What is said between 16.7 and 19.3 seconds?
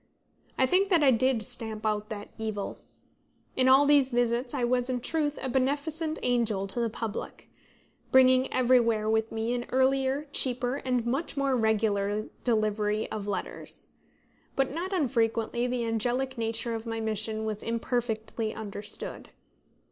of my mission was imperfectly understood.